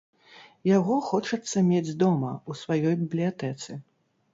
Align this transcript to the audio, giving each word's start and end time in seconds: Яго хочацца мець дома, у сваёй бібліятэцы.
Яго 0.69 0.95
хочацца 1.11 1.57
мець 1.69 1.95
дома, 2.03 2.35
у 2.49 2.61
сваёй 2.65 3.01
бібліятэцы. 3.07 3.83